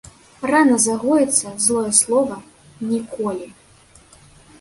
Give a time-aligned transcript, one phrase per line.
[0.51, 2.37] Рана загоіцца, злое слова‒
[2.95, 3.45] ніколі